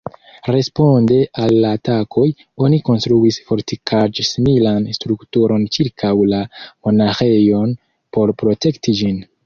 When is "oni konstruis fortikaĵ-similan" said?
2.67-4.89